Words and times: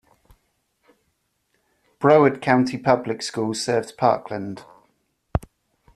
Broward 1.99 2.41
County 2.41 2.79
Public 2.79 3.21
Schools 3.21 3.63
serves 3.63 3.91
Parkland. 3.91 4.65